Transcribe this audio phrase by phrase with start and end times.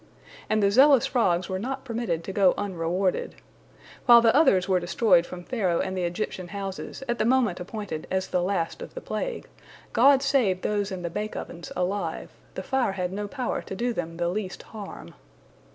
[0.49, 3.35] "And the zealous frogs were not permitted to go unrewarded.
[4.07, 8.07] While the others were destroyed from Pharaoh and the Egyptian houses at the moment appointed
[8.09, 9.47] as the last of the plague,
[9.93, 13.93] God saved those in the bake ovens alive, the fire had no power to do
[13.93, 15.13] them the least harm.